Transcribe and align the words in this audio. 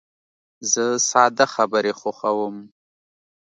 زه 0.71 0.85
ساده 1.09 1.45
خبرې 1.55 1.91
خوښوم. 1.99 2.55